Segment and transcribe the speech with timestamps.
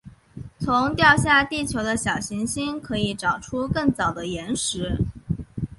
[0.57, 4.97] 从掉下地球的小行星可以找出更早的岩石。